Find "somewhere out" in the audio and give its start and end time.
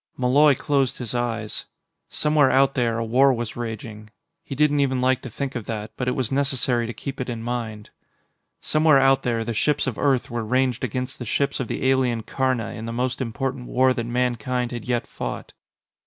2.09-2.73, 8.61-9.21